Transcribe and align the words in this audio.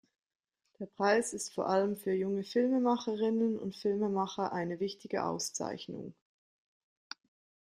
Der 0.79 0.87
Preis 0.87 1.31
ist 1.31 1.53
vor 1.53 1.69
allem 1.69 1.95
für 1.95 2.11
junge 2.11 2.43
Filmemacherinnen 2.43 3.59
und 3.59 3.75
Filmemacher 3.75 4.51
eine 4.51 4.79
wichtige 4.79 5.23
Auszeichnung. 5.25 6.15